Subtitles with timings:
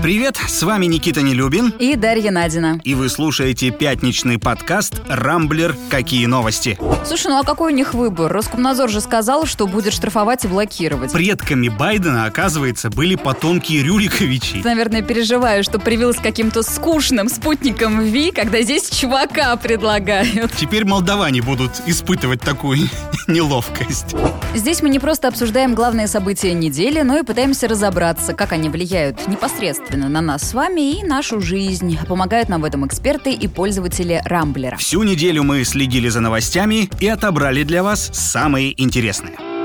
[0.00, 1.74] Привет, с вами Никита Нелюбин.
[1.80, 2.80] И Дарья Надина.
[2.84, 5.74] И вы слушаете пятничный подкаст «Рамблер.
[5.90, 6.78] Какие новости?».
[7.04, 8.32] Слушай, ну а какой у них выбор?
[8.32, 11.12] Роскомнадзор же сказал, что будет штрафовать и блокировать.
[11.12, 14.62] Предками Байдена, оказывается, были потомки Рюриковичей.
[14.62, 20.52] Ты, наверное, переживаешь, что привился каким-то скучным спутником Ви, когда здесь чувака предлагают.
[20.52, 22.88] Теперь молдаване будут испытывать такую
[23.26, 24.14] неловкость.
[24.54, 29.26] Здесь мы не просто обсуждаем главные события недели, но и пытаемся разобраться, как они влияют
[29.26, 31.98] непосредственно непосредственно на нас с вами и нашу жизнь.
[32.06, 34.76] Помогают нам в этом эксперты и пользователи Рамблера.
[34.76, 39.57] Всю неделю мы следили за новостями и отобрали для вас самые интересные.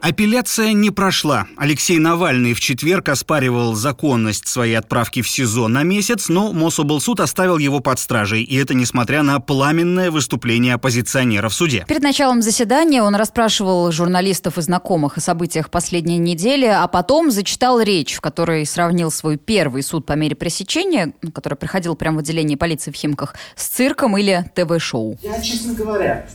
[0.00, 1.48] Апелляция не прошла.
[1.56, 7.58] Алексей Навальный в четверг оспаривал законность своей отправки в СИЗО на месяц, но Мособлсуд оставил
[7.58, 11.84] его под стражей, и это несмотря на пламенное выступление оппозиционера в суде.
[11.88, 17.80] Перед началом заседания он расспрашивал журналистов и знакомых о событиях последней недели, а потом зачитал
[17.80, 22.54] речь, в которой сравнил свой первый суд по мере пресечения, который проходил прямо в отделении
[22.54, 25.18] полиции в Химках, с цирком или ТВ-шоу.
[25.22, 26.28] Я, честно говоря,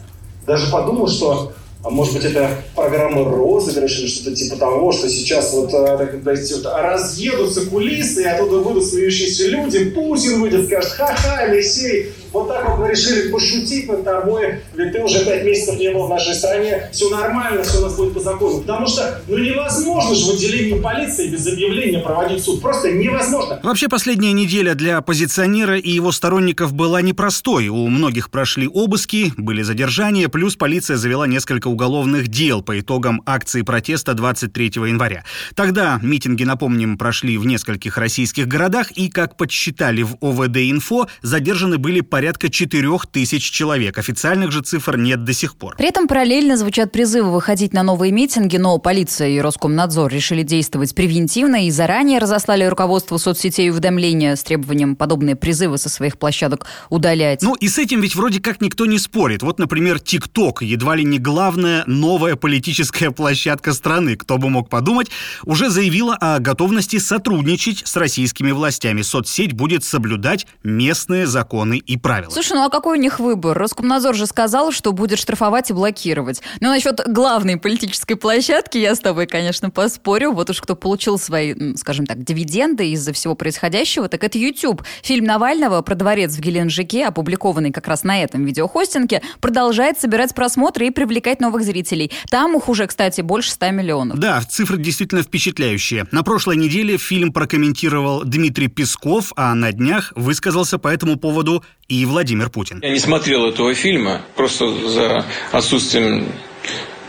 [0.45, 1.53] даже подумал, что
[1.83, 6.21] а может быть, это программа розыгрыш или что-то типа того, что сейчас вот, э, так
[6.21, 12.47] сказать, вот разъедутся кулисы, и оттуда выйдут смеющиеся люди, Путин выйдет, скажет, ха-ха, Алексей, вот
[12.47, 16.09] так вот мы решили пошутить над тобой, ведь ты уже пять месяцев не был в
[16.09, 18.61] нашей стране, все нормально, все у нас будет по закону.
[18.61, 22.61] Потому что, ну невозможно же в отделении полиции без объявления проводить суд.
[22.61, 23.59] Просто невозможно.
[23.63, 27.67] Вообще, последняя неделя для оппозиционера и его сторонников была непростой.
[27.67, 33.61] У многих прошли обыски, были задержания, плюс полиция завела несколько уголовных дел по итогам акции
[33.61, 35.23] протеста 23 января.
[35.55, 42.01] Тогда митинги, напомним, прошли в нескольких российских городах, и, как подсчитали в ОВД-инфо, задержаны были
[42.01, 43.97] порядка порядка 4 тысяч человек.
[43.97, 45.75] Официальных же цифр нет до сих пор.
[45.75, 50.95] При этом параллельно звучат призывы выходить на новые митинги, но полиция и Роскомнадзор решили действовать
[50.95, 57.41] превентивно и заранее разослали руководству соцсетей уведомления с требованием подобные призывы со своих площадок удалять.
[57.41, 59.43] Ну и с этим ведь вроде как никто не спорит.
[59.43, 65.09] Вот, например, ТикТок, едва ли не главная новая политическая площадка страны, кто бы мог подумать,
[65.43, 69.01] уже заявила о готовности сотрудничать с российскими властями.
[69.01, 72.31] Соцсеть будет соблюдать местные законы и права правила.
[72.31, 73.57] Слушай, ну а какой у них выбор?
[73.57, 76.41] Роскомнадзор же сказал, что будет штрафовать и блокировать.
[76.59, 80.31] Ну, насчет главной политической площадки я с тобой, конечно, поспорю.
[80.31, 84.83] Вот уж кто получил свои, скажем так, дивиденды из-за всего происходящего, так это YouTube.
[85.01, 90.87] Фильм Навального про дворец в Геленджике, опубликованный как раз на этом видеохостинге, продолжает собирать просмотры
[90.87, 92.11] и привлекать новых зрителей.
[92.29, 94.19] Там их уже, кстати, больше 100 миллионов.
[94.19, 96.05] Да, цифры действительно впечатляющие.
[96.11, 102.02] На прошлой неделе фильм прокомментировал Дмитрий Песков, а на днях высказался по этому поводу и
[102.05, 102.79] Владимир Путин.
[102.81, 106.27] Я не смотрел этого фильма просто за отсутствием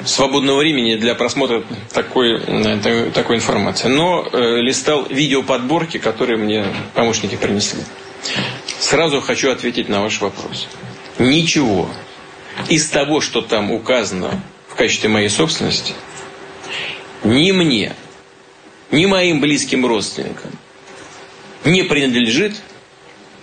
[0.05, 1.63] свободного времени для просмотра
[1.93, 3.89] такой, э, такой информации.
[3.89, 7.83] Но э, листал видеоподборки, которые мне помощники принесли.
[8.79, 10.69] Сразу хочу ответить на ваш вопрос.
[11.19, 11.89] Ничего
[12.69, 15.95] из того, что там указано в качестве моей собственности,
[17.23, 17.95] ни мне,
[18.91, 20.51] ни моим близким родственникам
[21.65, 22.61] не принадлежит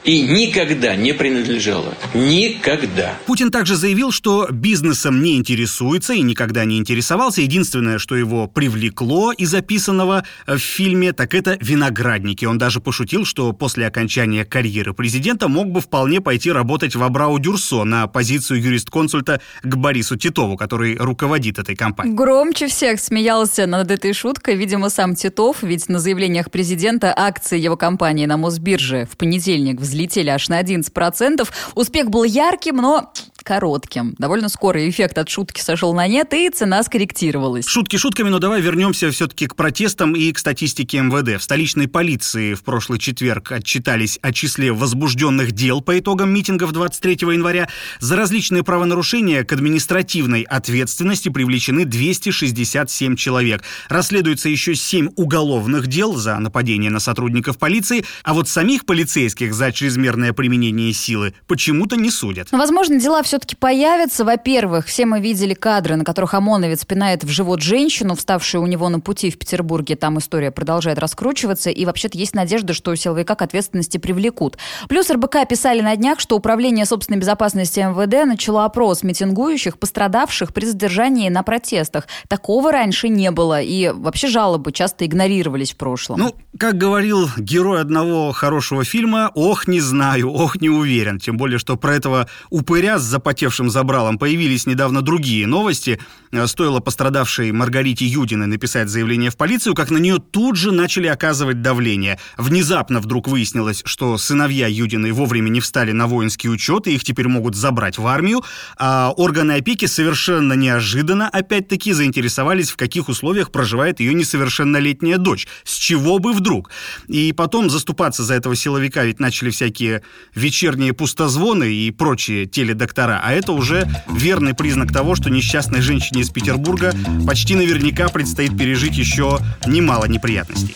[0.04, 1.96] и никогда не принадлежала.
[2.14, 3.14] Никогда.
[3.26, 7.42] Путин также заявил, что бизнесом не интересуется и никогда не интересовался.
[7.42, 12.46] Единственное, что его привлекло из записанного в фильме, так это виноградники.
[12.46, 17.38] Он даже пошутил, что после окончания карьеры президента мог бы вполне пойти работать в Абрау
[17.40, 22.16] Дюрсо на позицию юрист-консульта к Борису Титову, который руководит этой компанией.
[22.16, 27.78] Громче всех смеялся над этой шуткой, видимо, сам Титов, ведь на заявлениях президента акции его
[27.78, 31.48] компании на Мосбирже в понедельник в взлетели аж на 11%.
[31.76, 33.12] Успех был ярким, но
[33.44, 34.16] коротким.
[34.18, 37.68] Довольно скоро эффект от шутки сошел на нет, и цена скорректировалась.
[37.68, 41.40] Шутки шутками, но давай вернемся все-таки к протестам и к статистике МВД.
[41.40, 47.18] В столичной полиции в прошлый четверг отчитались о числе возбужденных дел по итогам митингов 23
[47.34, 47.68] января.
[48.00, 53.64] За различные правонарушения к административной ответственности привлечены 267 человек.
[53.90, 59.72] Расследуется еще 7 уголовных дел за нападение на сотрудников полиции, а вот самих полицейских за
[59.72, 62.50] чрезмерное применение силы почему-то не судят.
[62.52, 64.26] Возможно, дела все-таки появятся.
[64.26, 68.90] Во-первых, все мы видели кадры, на которых ОМОНовец пинает в живот женщину, вставшую у него
[68.90, 69.96] на пути в Петербурге.
[69.96, 71.70] Там история продолжает раскручиваться.
[71.70, 74.58] И вообще-то есть надежда, что силовика к ответственности привлекут.
[74.90, 80.66] Плюс РБК писали на днях, что Управление собственной безопасности МВД начало опрос митингующих, пострадавших при
[80.66, 82.08] задержании на протестах.
[82.28, 83.62] Такого раньше не было.
[83.62, 86.20] И вообще жалобы часто игнорировались в прошлом.
[86.20, 91.18] Ну, как говорил герой одного хорошего фильма, ох, не знаю, ох, не уверен.
[91.18, 96.00] Тем более, что про этого упыря с запотевшим забралом появились недавно другие новости.
[96.32, 101.06] Э, стоило пострадавшей Маргарите Юдиной написать заявление в полицию, как на нее тут же начали
[101.06, 102.18] оказывать давление.
[102.38, 107.28] Внезапно вдруг выяснилось, что сыновья Юдиной вовремя не встали на воинский учет, и их теперь
[107.28, 108.44] могут забрать в армию,
[108.78, 115.48] а органы опеки совершенно неожиданно, опять-таки, заинтересовались, в каких условиях проживает ее несовершеннолетняя дочь.
[115.64, 116.72] С чего бы вдруг?
[117.08, 120.02] И потом заступаться за этого силовика ведь начали всякие
[120.34, 126.30] вечерние пустозвоны и прочие теледоктора, а это уже верный признак того, что несчастной женщине из
[126.30, 126.94] Петербурга
[127.26, 130.76] почти наверняка предстоит пережить еще немало неприятностей.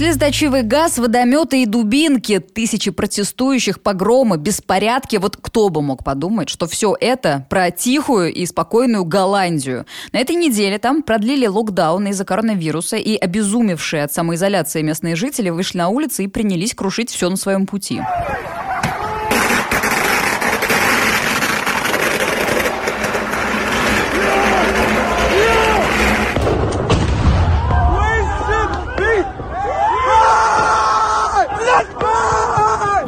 [0.00, 5.16] Слезоточивый газ, водометы и дубинки, тысячи протестующих, погромы, беспорядки.
[5.16, 9.84] Вот кто бы мог подумать, что все это про тихую и спокойную Голландию.
[10.12, 15.76] На этой неделе там продлили локдаун из-за коронавируса, и обезумевшие от самоизоляции местные жители вышли
[15.76, 18.00] на улицы и принялись крушить все на своем пути.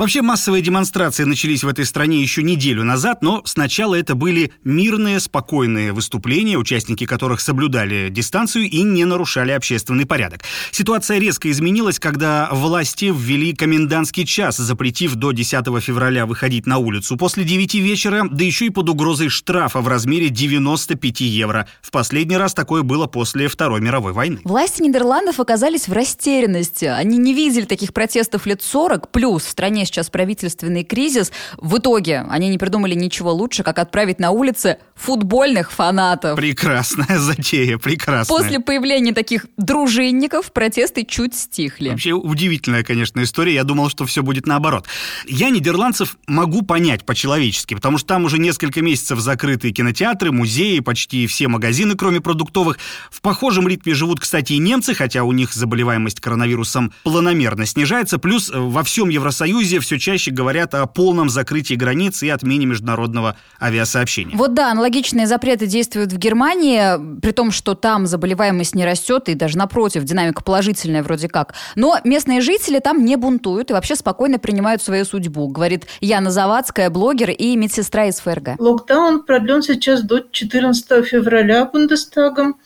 [0.03, 5.21] Вообще массовые демонстрации начались в этой стране еще неделю назад, но сначала это были мирные,
[5.21, 10.41] спокойные выступления, участники которых соблюдали дистанцию и не нарушали общественный порядок.
[10.73, 17.17] Ситуация резко изменилась, когда власти ввели комендантский час, запретив до 10 февраля выходить на улицу
[17.17, 21.69] после 9 вечера, да еще и под угрозой штрафа в размере 95 евро.
[21.81, 24.41] В последний раз такое было после Второй мировой войны.
[24.43, 26.87] Власти Нидерландов оказались в растерянности.
[26.87, 31.33] Они не видели таких протестов лет 40, плюс в стране сейчас правительственный кризис.
[31.59, 36.37] В итоге они не придумали ничего лучше, как отправить на улицы футбольных фанатов.
[36.37, 38.37] Прекрасная затея, прекрасная.
[38.37, 41.91] После появления таких дружинников протесты чуть стихли.
[41.91, 43.55] Вообще удивительная, конечно, история.
[43.55, 44.87] Я думал, что все будет наоборот.
[45.27, 51.27] Я нидерландцев могу понять по-человечески, потому что там уже несколько месяцев закрыты кинотеатры, музеи, почти
[51.27, 52.79] все магазины, кроме продуктовых.
[53.11, 58.19] В похожем ритме живут, кстати, и немцы, хотя у них заболеваемость коронавирусом планомерно снижается.
[58.19, 64.37] Плюс во всем Евросоюзе все чаще говорят о полном закрытии границ и отмене международного авиасообщения.
[64.37, 69.35] Вот да, аналогичные запреты действуют в Германии, при том, что там заболеваемость не растет, и
[69.35, 71.55] даже напротив, динамика положительная вроде как.
[71.75, 76.91] Но местные жители там не бунтуют и вообще спокойно принимают свою судьбу, говорит Яна Завадская,
[76.91, 78.59] блогер и медсестра из ФРГ.
[78.59, 82.57] Локдаун продлен сейчас до 14 февраля Бундестагом,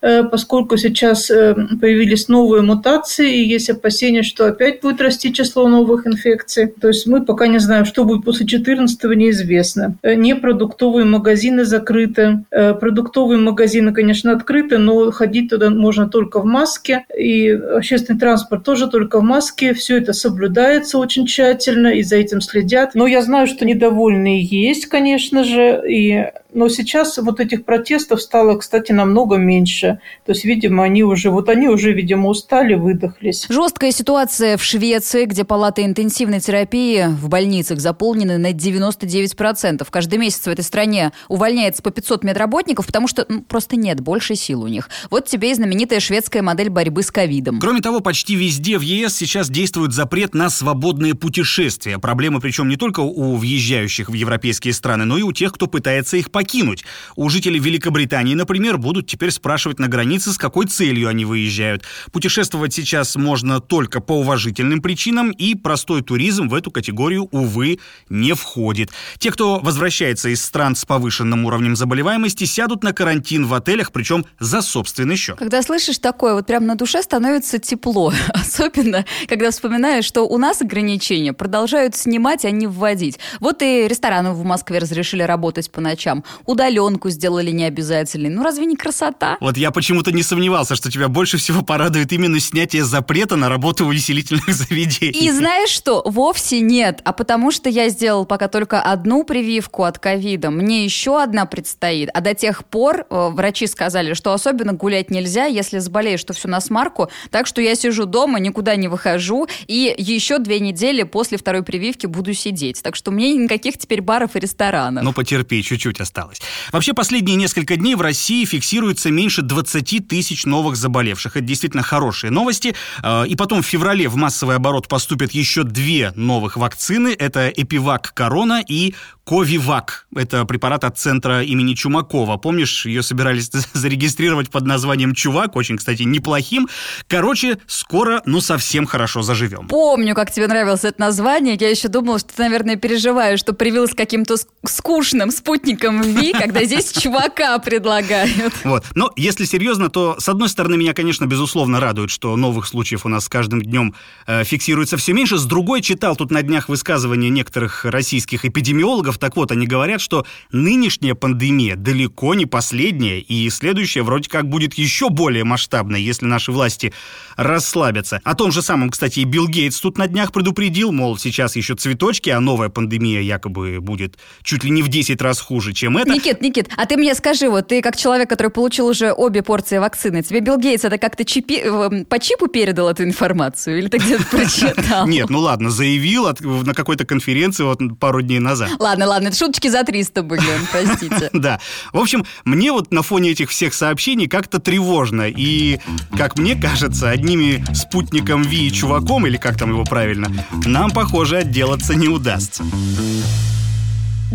[0.00, 5.68] э, поскольку сейчас э, появились новые мутации, и есть опасения, что опять будет расти число
[5.68, 6.63] новых инфекций.
[6.66, 9.96] То есть мы пока не знаем, что будет после 14 неизвестно.
[10.02, 12.44] Э, Непродуктовые магазины закрыты.
[12.50, 17.04] Э, продуктовые магазины, конечно, открыты, но ходить туда можно только в маске.
[17.16, 19.74] И общественный транспорт тоже только в маске.
[19.74, 22.94] Все это соблюдается очень тщательно, и за этим следят.
[22.94, 28.56] Но я знаю, что недовольные есть, конечно же, и но сейчас вот этих протестов стало,
[28.56, 29.98] кстати, намного меньше.
[30.24, 33.46] То есть, видимо, они уже, вот они уже, видимо, устали, выдохлись.
[33.48, 39.86] Жесткая ситуация в Швеции, где палаты интенсивной терапии в больницах заполнены на 99%.
[39.90, 44.36] Каждый месяц в этой стране увольняется по 500 медработников, потому что ну, просто нет больше
[44.36, 44.88] сил у них.
[45.10, 47.58] Вот тебе и знаменитая шведская модель борьбы с ковидом.
[47.58, 51.98] Кроме того, почти везде в ЕС сейчас действует запрет на свободные путешествия.
[51.98, 56.16] Проблема причем не только у въезжающих в европейские страны, но и у тех, кто пытается
[56.16, 56.84] их покинуть покинуть.
[57.16, 61.84] У жителей Великобритании, например, будут теперь спрашивать на границе, с какой целью они выезжают.
[62.12, 67.78] Путешествовать сейчас можно только по уважительным причинам, и простой туризм в эту категорию, увы,
[68.10, 68.90] не входит.
[69.18, 74.26] Те, кто возвращается из стран с повышенным уровнем заболеваемости, сядут на карантин в отелях, причем
[74.38, 75.38] за собственный счет.
[75.38, 78.12] Когда слышишь такое, вот прям на душе становится тепло.
[78.28, 83.18] Особенно, когда вспоминаешь, что у нас ограничения продолжают снимать, а не вводить.
[83.40, 88.30] Вот и рестораны в Москве разрешили работать по ночам удаленку сделали необязательной.
[88.30, 89.36] Ну разве не красота?
[89.40, 93.84] Вот я почему-то не сомневался, что тебя больше всего порадует именно снятие запрета на работу
[93.84, 95.14] в увеселительных заведениях.
[95.16, 96.02] И знаешь что?
[96.04, 97.00] Вовсе нет.
[97.04, 100.50] А потому что я сделал пока только одну прививку от ковида.
[100.50, 102.10] Мне еще одна предстоит.
[102.14, 106.48] А до тех пор э, врачи сказали, что особенно гулять нельзя, если заболеешь, что все
[106.48, 107.10] на смарку.
[107.30, 109.46] Так что я сижу дома, никуда не выхожу.
[109.66, 112.82] И еще две недели после второй прививки буду сидеть.
[112.82, 115.04] Так что мне никаких теперь баров и ресторанов.
[115.04, 116.23] Ну потерпи, чуть-чуть осталось.
[116.24, 116.40] Осталось.
[116.72, 121.36] Вообще, последние несколько дней в России фиксируется меньше 20 тысяч новых заболевших.
[121.36, 122.74] Это действительно хорошие новости.
[123.02, 127.14] Э, и потом в феврале в массовый оборот поступят еще две новых вакцины.
[127.18, 130.06] Это Эпивак Корона и Ковивак.
[130.14, 132.36] Это препарат от центра имени Чумакова.
[132.36, 136.68] Помнишь, ее собирались зарегистрировать под названием Чувак, очень, кстати, неплохим.
[137.08, 139.68] Короче, скоро, ну, совсем хорошо заживем.
[139.68, 141.56] Помню, как тебе нравилось это название.
[141.58, 146.92] Я еще думала, что ты, наверное, переживаешь, что привилась каким-то скучным спутником Ви, когда здесь
[146.92, 148.54] Чувака предлагают.
[148.64, 148.84] Вот.
[148.94, 153.08] Но если серьезно, то, с одной стороны, меня, конечно, безусловно радует, что новых случаев у
[153.08, 153.94] нас с каждым днем
[154.26, 155.38] э, фиксируется все меньше.
[155.38, 159.18] С другой, читал тут на днях высказывания некоторых российских эпидемиологов.
[159.18, 164.74] Так вот, они говорят, что нынешняя пандемия далеко не последняя, и следующая вроде как будет
[164.74, 166.92] еще более масштабной, если наши власти
[167.36, 168.20] расслабятся.
[168.24, 171.74] О том же самом, кстати, и Билл Гейтс тут на днях предупредил, мол, сейчас еще
[171.74, 176.10] цветочки, а новая пандемия якобы будет чуть ли не в 10 раз хуже, чем это.
[176.10, 179.78] Никит, Никит, а ты мне скажи, вот ты как человек, который получил уже обе порции
[179.78, 181.62] вакцины, тебе Билл Гейтс это как-то чипи...
[181.64, 183.78] Э, по чипу передал эту информацию?
[183.78, 185.06] Или ты где-то прочитал?
[185.06, 188.70] Нет, ну ладно, заявил на какой-то конференции вот пару дней назад.
[188.78, 191.30] Ладно, ладно, ладно, это шуточки за 300 были, простите.
[191.44, 191.60] Да.
[191.92, 195.28] В общем, мне вот на фоне этих всех сообщений как-то тревожно.
[195.28, 195.78] И,
[196.16, 200.30] как мне кажется, одними спутником Ви и чуваком, или как там его правильно,
[200.64, 202.64] нам, похоже, отделаться не удастся.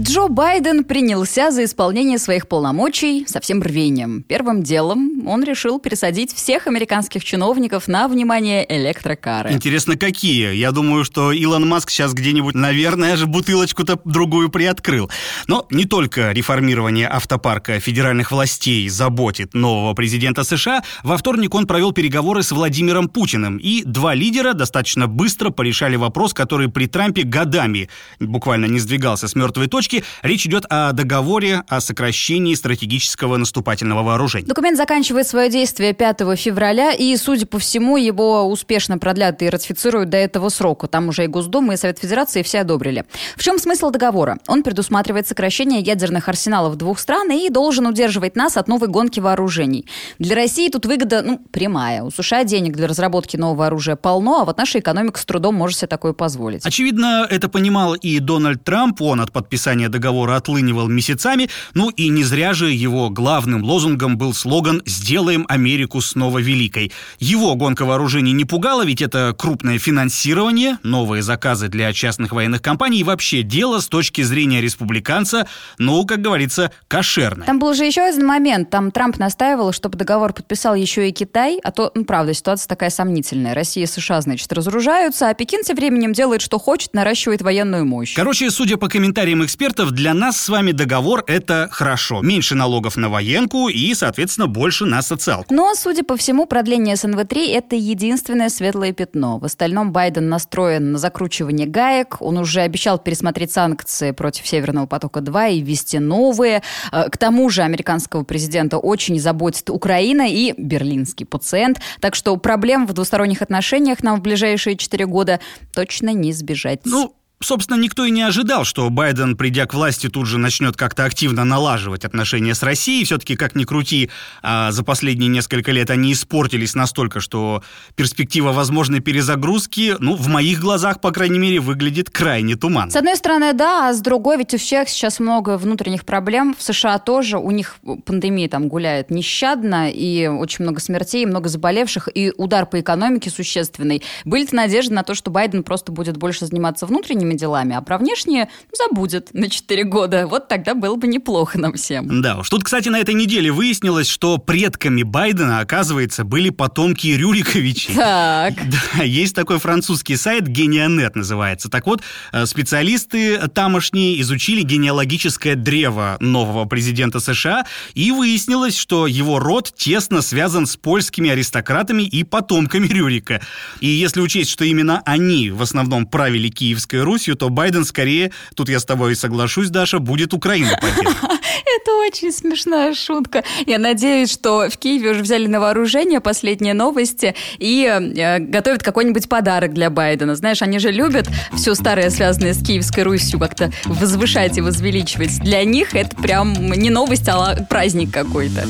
[0.02, 4.24] Джо Байден принялся за исполнение своих полномочий со всем рвением.
[4.24, 9.52] Первым делом он решил пересадить всех американских чиновников на, внимание, электрокары.
[9.52, 10.54] Интересно, какие?
[10.56, 15.12] Я думаю, что Илон Маск сейчас где-нибудь, наверное, же бутылочку-то другую приоткрыл.
[15.48, 20.82] Но не только реформирование автопарка федеральных властей заботит нового президента США.
[21.04, 26.34] Во вторник он провел переговоры с Владимиром Путиным, и два лидера достаточно быстро порешали вопрос,
[26.34, 27.90] который при Трампе годами
[28.22, 34.04] буквально не сдвигался с мертвой точки, точки, речь идет о договоре о сокращении стратегического наступательного
[34.04, 34.48] вооружения.
[34.48, 40.10] Документ заканчивает свое действие 5 февраля, и, судя по всему, его успешно продлят и ратифицируют
[40.10, 40.88] до этого срока.
[40.88, 43.06] Там уже и Госдума, и Совет Федерации все одобрили.
[43.36, 44.38] В чем смысл договора?
[44.48, 49.86] Он предусматривает сокращение ядерных арсеналов двух стран и должен удерживать нас от новой гонки вооружений.
[50.20, 52.04] Для России тут выгода, ну, прямая.
[52.04, 55.78] У США денег для разработки нового оружия полно, а вот наша экономика с трудом может
[55.78, 56.66] себе такое позволить.
[56.66, 59.02] Очевидно, это понимал и Дональд Трамп.
[59.02, 64.18] Он от подписания подписания договора отлынивал месяцами, ну и не зря же его главным лозунгом
[64.18, 66.92] был слоган «Сделаем Америку снова великой».
[67.20, 73.00] Его гонка вооружений не пугала, ведь это крупное финансирование, новые заказы для частных военных компаний
[73.00, 77.46] и вообще дело с точки зрения республиканца, ну, как говорится, кошерное.
[77.46, 81.60] Там был же еще один момент, там Трамп настаивал, чтобы договор подписал еще и Китай,
[81.64, 83.54] а то, ну, правда, ситуация такая сомнительная.
[83.54, 88.16] Россия и США, значит, разоружаются, а Пекин тем временем делает, что хочет, наращивает военную мощь.
[88.16, 92.22] Короче, судя по комментариям экспертов, экспертов, для нас с вами договор– это хорошо.
[92.22, 95.54] Меньше налогов на военку и, соответственно, больше на социалку.
[95.54, 99.38] Но, судя по всему, продление СНВ-3– это единственное светлое пятно.
[99.38, 102.22] В остальном Байден настроен на закручивание гаек.
[102.22, 106.64] Он уже обещал пересмотреть санкции против Северного потока-2 и ввести новые.
[106.94, 111.82] Э, к тому же американского президента очень заботит Украина и берлинский пациент.
[112.00, 115.42] Так что проблем в двусторонних отношениях нам в ближайшие четыре года
[115.74, 116.80] точно не избежать.
[116.86, 121.06] Ну, Собственно, никто и не ожидал, что Байден, придя к власти, тут же начнет как-то
[121.06, 123.06] активно налаживать отношения с Россией.
[123.06, 124.10] Все-таки, как ни крути,
[124.42, 127.64] а за последние несколько лет они испортились настолько, что
[127.96, 132.92] перспектива возможной перезагрузки, ну, в моих глазах, по крайней мере, выглядит крайне туманно.
[132.92, 136.54] С одной стороны, да, а с другой, ведь у всех сейчас много внутренних проблем.
[136.58, 142.10] В США тоже, у них пандемия там гуляет нещадно, и очень много смертей, много заболевших,
[142.14, 144.04] и удар по экономике существенный.
[144.26, 147.98] Были надежды на то, что Байден просто будет больше заниматься внутренними внутренними делами, а про
[147.98, 150.28] внешние забудет на 4 года.
[150.28, 152.22] Вот тогда было бы неплохо нам всем.
[152.22, 152.50] Да уж.
[152.50, 157.96] Тут, кстати, на этой неделе выяснилось, что предками Байдена, оказывается, были потомки Рюриковичей.
[157.96, 158.54] Так.
[158.70, 161.70] Да, есть такой французский сайт, Генианет называется.
[161.70, 169.40] Так вот, э, специалисты тамошние изучили генеалогическое древо нового президента США, и выяснилось, что его
[169.40, 173.42] род тесно связан с польскими аристократами и потомками Рюрика.
[173.80, 178.32] И если учесть, что именно они в основном правили Киевской Русью, Белоруссию, то Байден скорее,
[178.56, 181.18] тут я с тобой соглашусь, Даша, будет Украину поддерживать.
[181.82, 183.44] Это очень смешная шутка.
[183.66, 189.28] Я надеюсь, что в Киеве уже взяли на вооружение последние новости и э, готовят какой-нибудь
[189.28, 190.36] подарок для Байдена.
[190.36, 195.40] Знаешь, они же любят все старое, связанное с Киевской Русью, как-то возвышать и возвеличивать.
[195.40, 198.66] Для них это прям не новость, а праздник какой-то.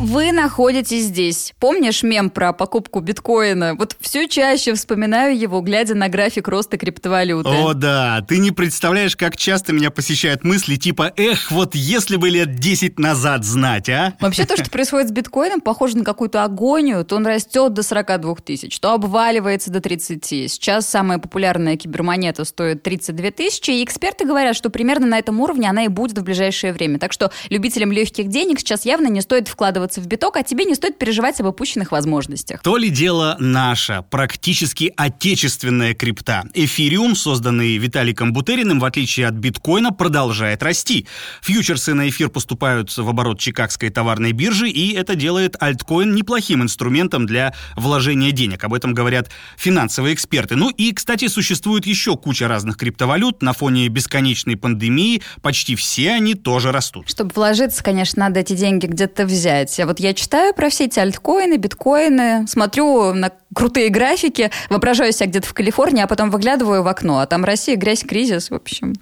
[0.00, 1.54] Вы находитесь здесь.
[1.60, 3.76] Помнишь мем про покупку биткоина?
[3.76, 7.48] Вот все чаще вспоминаю его, глядя на график роста криптовалюты.
[7.48, 8.20] О, да.
[8.26, 12.98] Ты не представляешь, как часто меня посещают мысли типа «Эх, вот если бы лет 10
[12.98, 17.04] назад знать, а?» Вообще то, что происходит с биткоином, похоже на какую-то агонию.
[17.04, 20.24] То он растет до 42 тысяч, то обваливается до 30.
[20.24, 25.70] Сейчас самая популярная кибермонета стоит 32 тысячи, и эксперты говорят, что примерно на этом уровне
[25.70, 26.98] она и будет в ближайшее время.
[26.98, 30.64] Так что любителям легких денег сейчас явно не стоит вкладываться вкладываться в биток, а тебе
[30.64, 32.62] не стоит переживать об упущенных возможностях.
[32.62, 36.44] То ли дело наша, практически отечественная крипта.
[36.54, 41.06] Эфириум, созданный Виталиком Бутериным, в отличие от биткоина, продолжает расти.
[41.42, 47.26] Фьючерсы на эфир поступают в оборот Чикагской товарной биржи, и это делает альткоин неплохим инструментом
[47.26, 48.64] для вложения денег.
[48.64, 50.56] Об этом говорят финансовые эксперты.
[50.56, 53.42] Ну и, кстати, существует еще куча разных криптовалют.
[53.42, 57.08] На фоне бесконечной пандемии почти все они тоже растут.
[57.08, 59.98] Чтобы вложиться, конечно, надо эти деньги где-то взять делать.
[59.98, 65.46] Вот я читаю про все эти альткоины, биткоины, смотрю на крутые графики, воображаю себя где-то
[65.46, 68.94] в Калифорнии, а потом выглядываю в окно, а там Россия, грязь, кризис, в общем,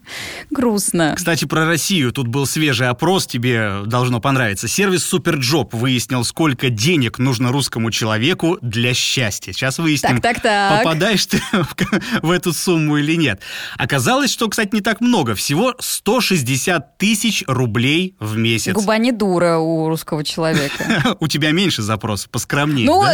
[0.50, 1.14] грустно.
[1.16, 2.12] Кстати, про Россию.
[2.12, 4.68] Тут был свежий опрос, тебе должно понравиться.
[4.68, 9.52] Сервис Superjob выяснил, сколько денег нужно русскому человеку для счастья.
[9.52, 10.78] Сейчас выясним, так, так, так.
[10.78, 11.40] попадаешь ты
[12.22, 13.40] в эту сумму или нет.
[13.78, 15.34] Оказалось, что, кстати, не так много.
[15.34, 18.74] Всего 160 тысяч рублей в месяц.
[18.74, 20.61] Губа не дура у русского человека.
[21.20, 22.86] У тебя меньше запросов, поскромнее.
[22.86, 23.04] Ну,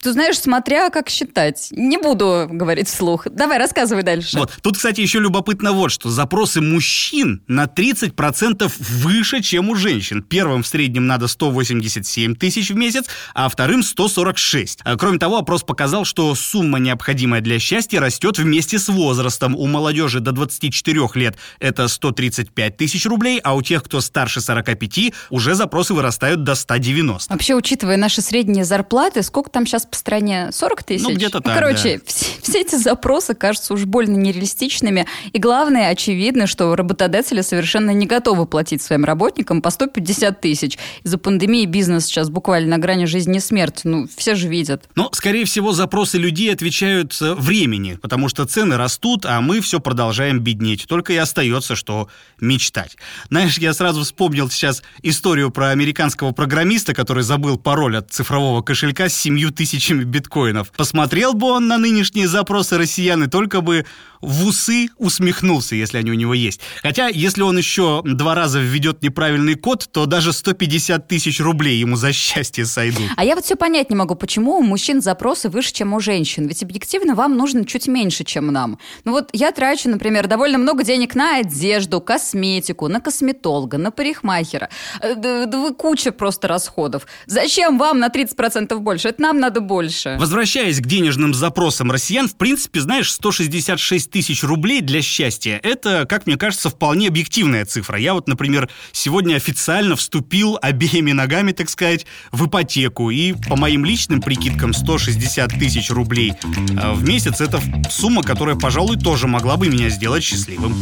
[0.00, 1.68] ты знаешь, смотря как считать.
[1.70, 3.26] Не буду говорить вслух.
[3.30, 4.38] Давай, рассказывай дальше.
[4.38, 4.56] Вот.
[4.62, 6.08] Тут, кстати, еще любопытно вот что.
[6.10, 10.22] Запросы мужчин на 30% выше, чем у женщин.
[10.22, 14.80] Первым в среднем надо 187 тысяч в месяц, а вторым 146.
[14.84, 19.56] А, кроме того, опрос показал, что сумма, необходимая для счастья, растет вместе с возрастом.
[19.56, 25.12] У молодежи до 24 лет это 135 тысяч рублей, а у тех, кто старше 45,
[25.30, 26.97] уже запросы вырастают до 190.
[27.28, 30.50] Вообще, учитывая наши средние зарплаты, сколько там сейчас по стране?
[30.52, 31.04] 40 40 тысяч?
[31.04, 32.02] Ну, где-то так, Короче, да.
[32.06, 35.06] все, все эти запросы кажутся уж больно нереалистичными.
[35.32, 40.78] И главное, очевидно, что работодатели совершенно не готовы платить своим работникам по 150 тысяч.
[41.02, 43.82] Из-за пандемии бизнес сейчас буквально на грани жизни и смерти.
[43.84, 44.88] Ну, все же видят.
[44.94, 49.80] Но, скорее всего, запросы людей отвечают э, времени, потому что цены растут, а мы все
[49.80, 50.86] продолжаем беднеть.
[50.86, 52.08] Только и остается, что
[52.40, 52.96] мечтать.
[53.30, 59.08] Знаешь, я сразу вспомнил сейчас историю про американского программиста, который забыл пароль от цифрового кошелька
[59.08, 60.70] с семью тысячами биткоинов.
[60.72, 63.84] Посмотрел бы он на нынешние запросы россиян и только бы
[64.20, 66.60] в усы усмехнулся, если они у него есть.
[66.82, 71.96] Хотя, если он еще два раза введет неправильный код, то даже 150 тысяч рублей ему
[71.96, 73.04] за счастье сойдут.
[73.16, 76.46] А я вот все понять не могу, почему у мужчин запросы выше, чем у женщин.
[76.46, 78.78] Ведь объективно вам нужно чуть меньше, чем нам.
[79.04, 84.68] Ну вот я трачу, например, довольно много денег на одежду, косметику, на косметолога, на парикмахера.
[85.00, 86.77] Э, куча просто расходов.
[87.26, 89.08] Зачем вам на 30% больше?
[89.08, 90.16] Это нам надо больше.
[90.18, 96.06] Возвращаясь к денежным запросам россиян, в принципе, знаешь, 166 10 тысяч рублей для счастья– это,
[96.08, 97.98] как мне кажется, вполне объективная цифра.
[97.98, 103.10] Я вот, например, сегодня официально вступил обеими ногами, так сказать, в ипотеку.
[103.10, 107.60] И по моим личным прикидкам 160 тысяч рублей э, в месяц– это
[107.90, 110.76] сумма, которая, пожалуй, тоже могла бы меня сделать счастливым.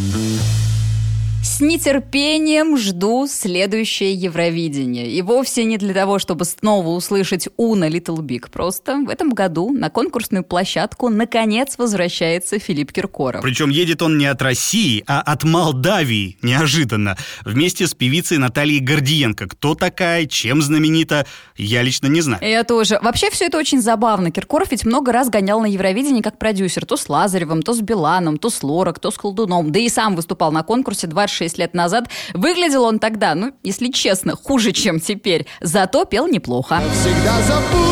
[1.42, 5.08] С нетерпением жду следующее Евровидение.
[5.08, 8.50] И вовсе не для того, чтобы снова услышать Уна Little Big.
[8.50, 13.42] Просто в этом году на конкурсную площадку наконец возвращается Филипп Киркоров.
[13.42, 16.36] Причем едет он не от России, а от Молдавии.
[16.42, 17.16] Неожиданно.
[17.44, 19.46] Вместе с певицей Натальей Гордиенко.
[19.46, 22.42] Кто такая, чем знаменита, я лично не знаю.
[22.42, 22.98] Я тоже.
[23.00, 24.30] Вообще все это очень забавно.
[24.30, 26.84] Киркоров ведь много раз гонял на Евровидении как продюсер.
[26.84, 29.70] То с Лазаревым, то с Биланом, то с Лорак, то с Колдуном.
[29.72, 32.08] Да и сам выступал на конкурсе 26 6 лет назад.
[32.34, 35.46] Выглядел он тогда, ну, если честно, хуже, чем теперь.
[35.60, 36.80] Зато пел неплохо.
[36.92, 37.85] Всегда забудь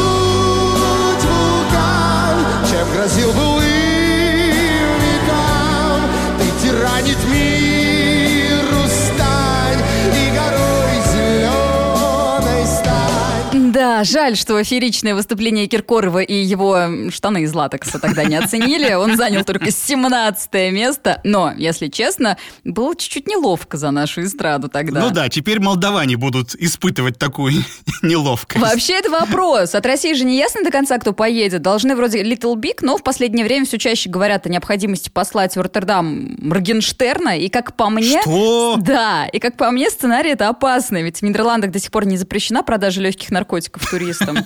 [14.05, 18.93] жаль, что фееричное выступление Киркорова и его штаны из латекса тогда не оценили.
[18.95, 21.21] Он занял только 17 место.
[21.25, 25.01] Но, если честно, было чуть-чуть неловко за нашу эстраду тогда.
[25.01, 27.53] Ну да, теперь молдаване будут испытывать такую
[28.03, 28.61] неловкость.
[28.61, 29.75] Вообще это вопрос.
[29.75, 31.63] От России же не ясно до конца, кто поедет.
[31.63, 35.61] Должны вроде Little Big, но в последнее время все чаще говорят о необходимости послать в
[35.61, 37.39] Роттердам Моргенштерна.
[37.39, 38.21] И как по мне...
[38.21, 38.77] Что?
[38.79, 41.03] Да, и как по мне, сценарий это опасно.
[41.03, 44.39] Ведь в Нидерландах до сих пор не запрещена продажа легких наркотиков туристам.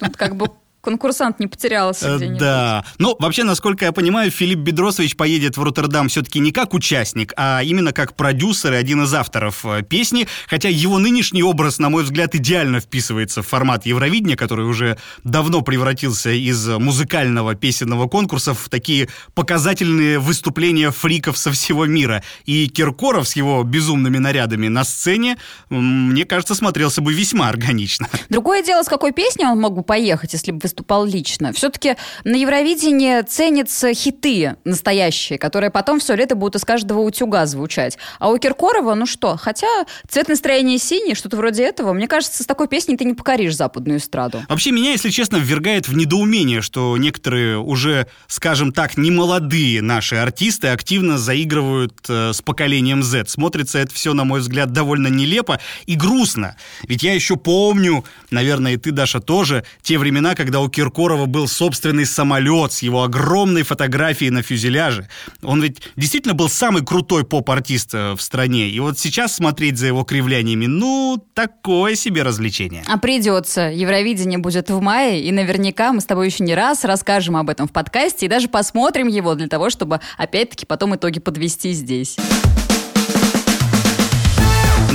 [0.00, 0.50] Тут как бы
[0.86, 2.38] конкурсант не потерялся Э, где-нибудь.
[2.38, 2.84] Да.
[2.98, 7.62] Ну, вообще, насколько я понимаю, Филипп Бедросович поедет в Роттердам все-таки не как участник, а
[7.62, 10.28] именно как продюсер и один из авторов э, песни.
[10.48, 15.62] Хотя его нынешний образ, на мой взгляд, идеально вписывается в формат Евровидения, который уже давно
[15.62, 22.22] превратился из музыкального песенного конкурса в такие показательные выступления фриков со всего мира.
[22.44, 25.36] И Киркоров с его безумными нарядами на сцене,
[25.70, 28.08] мне кажется, смотрелся бы весьма органично.
[28.28, 31.52] Другое дело, с какой песней он мог бы поехать, если бы выступал лично.
[31.54, 37.96] Все-таки на Евровидении ценятся хиты настоящие, которые потом все лето будут из каждого утюга звучать.
[38.18, 39.66] А у Киркорова, ну что, хотя
[40.06, 43.98] цвет настроения синий, что-то вроде этого, мне кажется, с такой песней ты не покоришь западную
[43.98, 44.42] эстраду.
[44.50, 50.68] Вообще меня, если честно, ввергает в недоумение, что некоторые уже, скажем так, немолодые наши артисты
[50.68, 53.28] активно заигрывают э, с поколением Z.
[53.28, 56.56] Смотрится это все, на мой взгляд, довольно нелепо и грустно.
[56.82, 61.48] Ведь я еще помню, наверное, и ты, Даша, тоже, те времена, когда у Киркорова был
[61.48, 65.08] собственный самолет с его огромной фотографией на фюзеляже.
[65.42, 68.68] Он ведь действительно был самый крутой поп-артист э, в стране.
[68.68, 72.84] И вот сейчас смотреть за его кривляниями, ну, такое себе развлечение.
[72.86, 73.62] А придется.
[73.62, 77.68] Евровидение будет в мае, и наверняка мы с тобой еще не раз расскажем об этом
[77.68, 82.16] в подкасте и даже посмотрим его для того, чтобы опять-таки потом итоги подвести здесь.